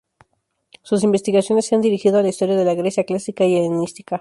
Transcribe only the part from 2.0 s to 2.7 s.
a la historia de